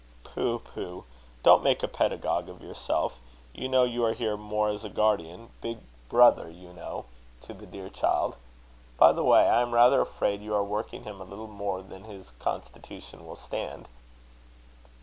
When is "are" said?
4.03-4.13, 10.55-10.63